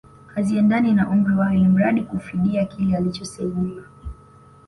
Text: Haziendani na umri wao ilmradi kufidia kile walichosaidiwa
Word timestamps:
Haziendani 0.35 0.89
na 0.93 1.09
umri 1.09 1.33
wao 1.35 1.53
ilmradi 1.53 2.01
kufidia 2.03 2.65
kile 2.65 2.95
walichosaidiwa 2.95 3.83